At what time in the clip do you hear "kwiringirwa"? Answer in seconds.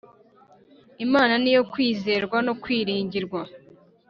2.61-3.41